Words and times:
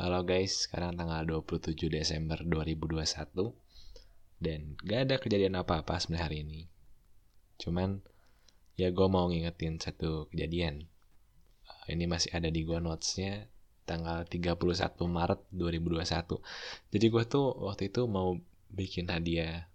Halo 0.00 0.24
guys, 0.24 0.64
sekarang 0.64 0.96
tanggal 0.96 1.44
27 1.44 1.76
Desember 1.92 2.40
2021 2.40 3.52
Dan 4.40 4.72
gak 4.80 5.00
ada 5.04 5.20
kejadian 5.20 5.60
apa-apa 5.60 6.00
sebenarnya 6.00 6.24
hari 6.24 6.38
ini. 6.40 6.60
Cuman 7.60 8.00
ya 8.80 8.88
gue 8.96 9.08
mau 9.12 9.28
ngingetin 9.28 9.76
satu 9.76 10.24
kejadian. 10.32 10.88
Eh, 11.84 11.92
Ini 11.92 12.08
masih 12.08 12.32
ada 12.32 12.48
di 12.48 12.64
gue 12.64 12.80
notesnya 12.80 13.44
tanggal 13.84 14.24
31 14.24 14.56
Maret 15.04 15.40
2021 15.52 16.32
Jadi 16.96 17.06
gue 17.12 17.24
tuh 17.28 17.60
waktu 17.68 17.92
itu 17.92 18.08
mau 18.08 18.40
bikin 18.72 19.04
hadiah 19.04 19.68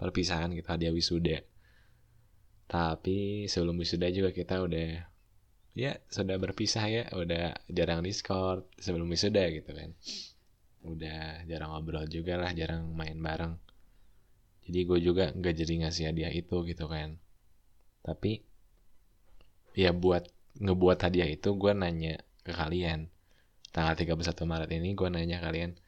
perpisahan 0.00 0.48
gitu, 0.56 0.64
hadiah 0.64 0.96
wisuda. 0.96 1.44
Tapi 2.72 3.44
sebelum 3.44 3.76
wisuda 3.76 4.08
juga 4.16 4.32
kita 4.32 4.64
udah 4.64 5.12
ya 5.78 5.94
sudah 6.10 6.34
berpisah 6.42 6.84
ya. 6.90 7.02
Udah 7.14 7.54
jarang 7.70 8.02
discord. 8.02 8.66
Sebelum 8.82 9.06
wisuda 9.06 9.46
gitu 9.54 9.70
kan. 9.70 9.94
Udah 10.82 11.46
jarang 11.46 11.70
ngobrol 11.70 12.10
juga 12.10 12.34
lah 12.34 12.50
jarang 12.50 12.90
main 12.98 13.14
bareng. 13.14 13.54
Jadi 14.66 14.80
gue 14.84 14.98
juga 15.00 15.24
nggak 15.30 15.54
jadi 15.54 15.74
ngasih 15.86 16.04
hadiah 16.10 16.32
itu 16.34 16.66
gitu 16.66 16.90
kan. 16.90 17.22
Tapi 18.02 18.42
ya 19.78 19.94
buat 19.94 20.26
ngebuat 20.58 20.98
hadiah 20.98 21.30
itu 21.30 21.54
gue 21.54 21.72
nanya 21.72 22.18
ke 22.42 22.50
kalian. 22.50 23.06
Tanggal 23.70 23.94
31 23.94 24.50
Maret 24.50 24.70
ini 24.74 24.98
gue 24.98 25.08
nanya 25.08 25.38
kalian 25.38 25.78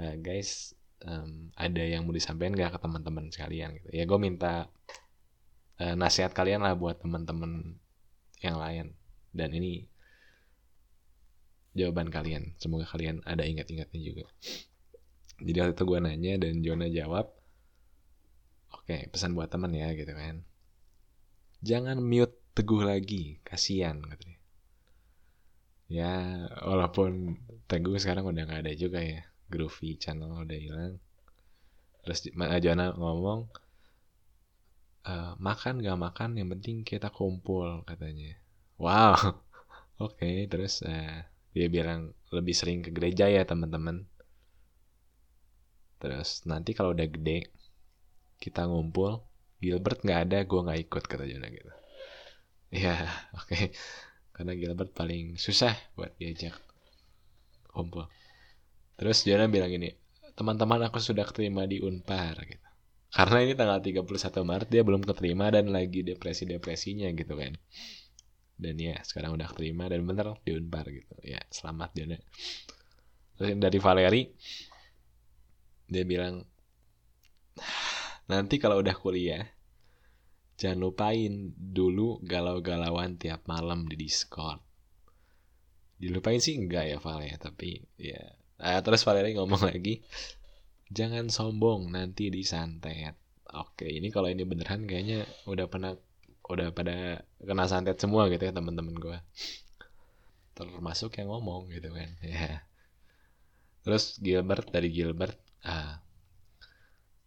"Eh, 0.00 0.16
guys 0.16 0.72
em, 1.04 1.52
ada 1.58 1.82
yang 1.84 2.08
mau 2.08 2.14
disampaikan 2.16 2.56
gak 2.56 2.72
ke 2.76 2.80
teman-teman 2.80 3.28
sekalian? 3.28 3.76
Gitu. 3.76 3.88
Ya 3.92 4.04
gue 4.08 4.18
minta 4.18 4.72
eh, 5.76 5.94
nasihat 5.98 6.32
kalian 6.32 6.64
lah 6.64 6.72
buat 6.78 7.02
teman-teman 7.04 7.76
yang 8.40 8.56
lain 8.56 8.96
dan 9.38 9.50
ini 9.58 9.72
jawaban 11.78 12.08
kalian. 12.14 12.54
Semoga 12.62 12.86
kalian 12.92 13.22
ada 13.26 13.42
ingat-ingatnya 13.46 14.00
juga. 14.02 14.24
Jadi 15.46 15.56
waktu 15.60 15.74
itu 15.76 15.84
gue 15.90 15.98
nanya 16.04 16.32
dan 16.42 16.54
Jona 16.64 16.86
jawab 16.98 17.26
oke 18.76 18.96
pesan 19.12 19.32
buat 19.36 19.48
teman 19.52 19.70
ya 19.80 19.88
gitu 20.00 20.10
kan. 20.20 20.36
Jangan 21.68 21.98
mute 22.10 22.36
teguh 22.56 22.82
lagi 22.90 23.22
kasihan 23.48 23.96
katanya 24.10 24.36
ya 25.98 26.12
walaupun 26.68 27.10
teguh 27.70 27.96
sekarang 28.02 28.24
udah 28.30 28.42
nggak 28.46 28.62
ada 28.64 28.72
juga 28.82 29.00
ya. 29.12 29.20
Groovy 29.52 29.88
channel 30.02 30.30
udah 30.44 30.58
hilang. 30.64 30.94
Terus 32.04 32.20
Ma- 32.38 32.60
Jona 32.64 32.86
ngomong 33.00 33.40
"Eh, 35.12 35.32
makan 35.46 35.74
gak 35.86 35.98
makan 36.06 36.30
yang 36.40 36.48
penting 36.56 36.76
kita 36.90 37.08
kumpul 37.18 37.68
katanya 37.88 38.30
wow. 38.80 39.14
Oke 40.04 40.48
terus 40.48 40.80
eh, 40.88 41.28
dia 41.52 41.66
bilang 41.68 42.16
lebih 42.32 42.56
sering 42.56 42.80
ke 42.80 42.90
gereja 42.90 43.28
ya 43.28 43.44
teman-teman. 43.44 44.08
Terus 46.00 46.48
nanti 46.48 46.72
kalau 46.72 46.96
udah 46.96 47.04
gede 47.04 47.52
kita 48.40 48.64
ngumpul 48.64 49.20
Gilbert 49.60 50.00
nggak 50.00 50.20
ada 50.24 50.38
gue 50.48 50.60
nggak 50.64 50.80
ikut 50.88 51.04
kata 51.04 51.28
Jona 51.28 51.52
gitu. 51.52 51.72
Ya 52.72 52.96
oke. 53.40 53.76
Karena 54.32 54.56
Gilbert 54.56 54.96
paling 54.96 55.36
susah 55.36 55.76
buat 55.92 56.16
diajak 56.16 56.56
kumpul. 57.68 58.08
Terus 58.96 59.28
Jona 59.28 59.44
bilang 59.52 59.68
gini 59.68 59.92
teman-teman 60.32 60.88
aku 60.88 60.96
sudah 60.96 61.28
keterima 61.28 61.68
di 61.68 61.84
Unpar 61.84 62.40
gitu. 62.48 62.64
Karena 63.12 63.44
ini 63.44 63.52
tanggal 63.58 63.82
31 63.84 64.08
Maret 64.40 64.68
dia 64.72 64.80
belum 64.80 65.04
keterima 65.04 65.52
dan 65.52 65.68
lagi 65.68 66.00
depresi-depresinya 66.00 67.10
gitu 67.12 67.36
kan 67.36 67.58
dan 68.60 68.76
ya 68.76 69.00
sekarang 69.00 69.34
udah 69.34 69.48
keterima 69.48 69.88
dan 69.88 70.04
bener 70.04 70.36
di 70.44 70.52
Unpar 70.52 70.84
gitu. 70.92 71.16
Ya 71.24 71.40
selamat 71.48 71.96
Jona 71.96 72.18
terus 73.40 73.56
dari 73.56 73.78
Valeri 73.80 74.22
dia 75.88 76.04
bilang 76.04 76.44
nanti 78.28 78.60
kalau 78.60 78.78
udah 78.84 78.94
kuliah 78.94 79.42
jangan 80.60 80.92
lupain 80.92 81.56
dulu 81.56 82.20
galau-galauan 82.20 83.16
tiap 83.16 83.48
malam 83.48 83.88
di 83.88 83.96
Discord. 83.96 84.60
Dilupain 85.96 86.36
sih 86.36 86.60
enggak 86.60 86.84
ya 86.92 86.98
Val 87.00 87.24
ya 87.24 87.40
tapi 87.40 87.80
ya. 87.96 88.20
Ah, 88.60 88.84
terus 88.84 89.00
Valeri 89.08 89.32
ngomong 89.32 89.72
lagi 89.72 90.04
jangan 90.92 91.32
sombong 91.32 91.88
nanti 91.88 92.28
disantet. 92.28 93.16
Oke 93.50 93.88
ini 93.88 94.12
kalau 94.12 94.28
ini 94.28 94.44
beneran 94.44 94.84
kayaknya 94.84 95.24
udah 95.48 95.66
pernah 95.66 95.96
udah 96.50 96.74
pada 96.74 97.22
kena 97.38 97.64
santet 97.70 97.96
semua 98.02 98.26
gitu 98.26 98.42
ya 98.42 98.52
teman-teman 98.52 98.96
gue 98.98 99.18
termasuk 100.58 101.16
yang 101.16 101.32
ngomong 101.32 101.72
gitu 101.72 101.88
kan 101.88 102.10
ya. 102.20 102.60
Terus 103.80 104.20
Gilbert 104.20 104.68
dari 104.68 104.92
Gilbert 104.92 105.38
ah 105.64 106.04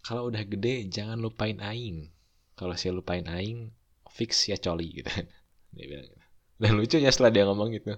kalau 0.06 0.30
udah 0.30 0.44
gede 0.46 0.86
jangan 0.92 1.18
lupain 1.18 1.58
aing. 1.58 2.12
Kalau 2.54 2.78
saya 2.78 2.94
lupain 2.94 3.26
aing 3.26 3.74
fix 4.14 4.46
ya 4.46 4.60
coli 4.62 5.02
gitu. 5.02 5.10
Dia 5.76 5.86
bilang 5.90 6.06
gitu. 6.06 6.22
dan 6.62 6.72
lucunya 6.78 7.10
setelah 7.10 7.34
dia 7.34 7.44
ngomong 7.50 7.74
gitu 7.76 7.98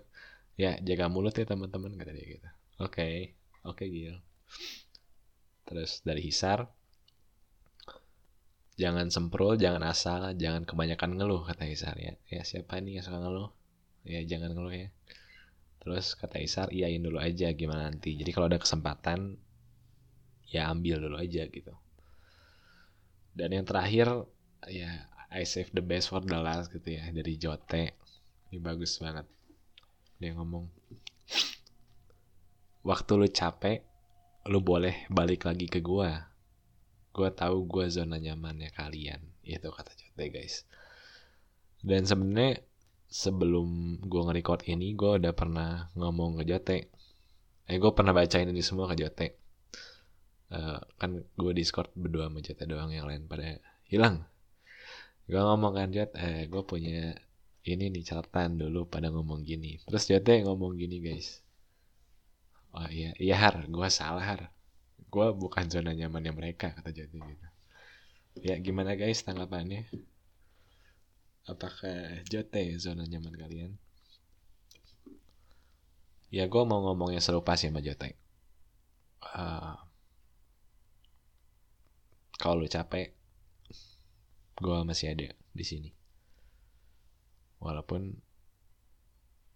ya 0.55 0.79
jaga 0.79 1.11
mulut 1.11 1.35
ya 1.35 1.43
teman-teman 1.43 1.99
kata 1.99 2.15
dia 2.15 2.39
gitu. 2.39 2.47
Oke 2.79 3.35
oke 3.67 3.83
Gil. 3.83 4.15
Terus 5.67 5.99
dari 6.07 6.23
Hisar 6.23 6.71
jangan 8.75 9.07
semprol 9.07 9.55
jangan 9.55 9.83
asal 9.87 10.35
jangan 10.35 10.67
kebanyakan 10.67 11.15
ngeluh 11.15 11.47
kata 11.47 11.63
Hisar 11.67 11.95
ya. 11.95 12.13
Ya 12.27 12.43
siapa 12.43 12.79
ini 12.83 12.99
yang 12.99 13.05
suka 13.07 13.23
ngeluh? 13.23 13.51
Ya 14.03 14.21
jangan 14.27 14.51
ngeluh 14.51 14.75
ya. 14.75 14.87
Terus 15.79 16.15
kata 16.19 16.43
Isar 16.43 16.67
iyain 16.75 16.99
dulu 16.99 17.17
aja 17.17 17.51
gimana 17.55 17.87
nanti? 17.87 18.19
Jadi 18.19 18.29
kalau 18.35 18.51
ada 18.51 18.59
kesempatan 18.59 19.39
ya 20.51 20.67
ambil 20.69 20.99
dulu 20.99 21.15
aja 21.15 21.47
gitu. 21.47 21.73
Dan 23.35 23.55
yang 23.55 23.65
terakhir 23.67 24.27
ya 24.67 25.07
I 25.31 25.43
save 25.43 25.71
the 25.75 25.83
best 25.83 26.11
for 26.11 26.23
the 26.23 26.39
last 26.39 26.71
gitu 26.71 26.95
ya 26.95 27.07
dari 27.11 27.39
Jote. 27.39 27.95
Ini 28.51 28.59
bagus 28.59 28.99
banget 28.99 29.27
dia 30.19 30.31
ngomong. 30.35 30.67
Waktu 32.85 33.11
lu 33.17 33.27
capek 33.31 33.83
lu 34.45 34.61
boleh 34.61 35.09
balik 35.09 35.49
lagi 35.49 35.65
ke 35.65 35.81
gua 35.81 36.34
gua 37.15 37.31
tahu 37.31 37.63
gua 37.63 37.87
zona 37.87 38.19
nyamannya 38.19 38.75
kalian 38.75 39.23
itu 39.47 39.71
kata 39.71 39.95
Jote 39.95 40.25
guys. 40.27 40.67
Dan 41.79 42.03
sebenarnya 42.03 42.59
sebelum 43.05 44.01
gue 44.01 44.21
nge-record 44.25 44.65
ini 44.67 44.97
gue 44.97 45.21
udah 45.21 45.33
pernah 45.37 45.87
ngomong 45.93 46.41
ke 46.41 46.43
Jote 46.49 46.77
eh 47.69 47.77
gue 47.77 47.91
pernah 47.93 48.11
bacain 48.11 48.49
ini 48.49 48.65
semua 48.65 48.89
ke 48.89 48.97
Jote 48.97 49.27
Eh, 50.55 50.79
kan 51.01 51.11
gue 51.17 51.51
discord 51.57 51.89
berdua 51.97 52.29
sama 52.29 52.39
Jote 52.39 52.63
doang 52.69 52.93
yang 52.93 53.09
lain 53.09 53.25
pada 53.25 53.57
hilang. 53.89 54.23
Gue 55.25 55.41
ngomong 55.41 55.73
kan 55.73 55.89
Jot 55.89 56.13
eh 56.15 56.45
gue 56.45 56.61
punya 56.61 57.17
ini 57.65 57.89
nih 57.89 58.03
catatan 58.05 58.61
dulu 58.61 58.85
pada 58.85 59.09
ngomong 59.09 59.41
gini. 59.41 59.81
Terus 59.89 60.05
Jote 60.05 60.45
ngomong 60.45 60.77
gini 60.77 61.01
guys. 61.01 61.41
Oh 62.77 62.85
iya 62.91 63.11
iya 63.17 63.35
har 63.41 63.65
gue 63.65 63.87
salah 63.89 64.21
har 64.21 64.41
gue 64.97 65.27
bukan 65.35 65.65
zona 65.71 65.91
nyamannya 65.95 66.33
mereka 66.35 66.75
kata 66.75 66.91
Jote 66.91 67.15
gitu 67.15 67.47
ya 68.43 68.59
gimana 68.59 68.99
guys 68.99 69.23
tanggapannya 69.23 69.87
apakah 71.45 72.25
Jote 72.25 72.77
zona 72.81 73.05
nyaman 73.05 73.35
kalian? 73.37 73.71
Ya 76.33 76.49
gue 76.49 76.63
mau 76.65 76.81
ngomongnya 76.83 77.21
serupa 77.21 77.53
sih 77.55 77.69
sama 77.69 77.85
Jote. 77.85 78.17
Eh, 79.23 79.75
kalau 82.35 82.59
lu 82.59 82.67
capek, 82.67 83.13
gue 84.59 84.77
masih 84.83 85.13
ada 85.13 85.29
di 85.55 85.65
sini. 85.65 85.89
Walaupun 87.61 88.13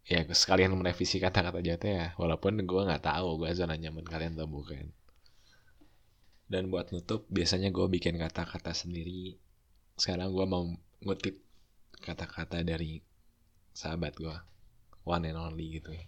ya 0.10 0.26
sekalian 0.26 0.74
merevisi 0.78 1.20
kata-kata 1.20 1.60
Jote 1.66 1.90
ya, 1.90 2.08
walaupun 2.16 2.64
gue 2.64 2.82
nggak 2.88 3.04
tahu 3.04 3.44
gue 3.44 3.50
zona 3.58 3.76
nyaman 3.76 4.06
kalian 4.06 4.38
atau 4.38 4.48
bukan. 4.48 4.94
Dan 6.50 6.74
buat 6.74 6.90
nutup, 6.90 7.30
biasanya 7.30 7.70
gue 7.70 7.86
bikin 7.86 8.18
kata-kata 8.18 8.74
sendiri. 8.74 9.38
Sekarang 9.94 10.34
gue 10.34 10.46
mau 10.50 10.66
ngutip 11.06 11.38
kata-kata 12.02 12.66
dari 12.66 13.06
sahabat 13.70 14.18
gue 14.18 14.34
one 15.06 15.30
and 15.30 15.38
only 15.38 15.78
gitu 15.78 15.94
ya. 15.94 16.06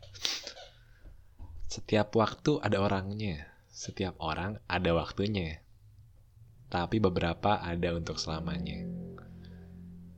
Setiap 1.70 2.18
waktu 2.18 2.58
ada 2.60 2.82
orangnya. 2.82 3.48
Setiap 3.72 4.18
orang 4.20 4.60
ada 4.66 4.92
waktunya. 4.98 5.62
Tapi 6.68 6.98
beberapa 6.98 7.62
ada 7.62 7.94
untuk 7.96 8.18
selamanya. 8.18 8.84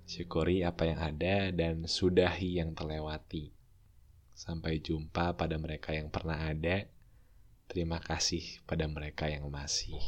Syukuri 0.08 0.64
apa 0.64 0.88
yang 0.88 1.00
ada 1.04 1.52
dan 1.52 1.86
sudahi 1.86 2.64
yang 2.64 2.74
terlewati. 2.74 3.54
Sampai 4.34 4.82
jumpa 4.82 5.38
pada 5.38 5.60
mereka 5.62 5.94
yang 5.94 6.10
pernah 6.10 6.42
ada 6.48 6.90
terima 7.68 8.00
kasih 8.00 8.62
pada 8.68 8.86
mereka 8.90 9.30
yang 9.30 9.48
masih 9.50 10.00